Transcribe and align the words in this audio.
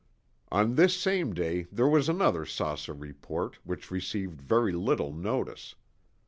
On 0.51 0.73
this 0.77 0.97
same 0.99 1.31
day 1.31 1.67
there 1.71 1.87
was 1.87 2.09
another 2.09 2.43
saucer 2.43 2.91
report. 2.91 3.59
which 3.63 3.91
received 3.91 4.41
very 4.41 4.71
little 4.71 5.13
notice. 5.13 5.75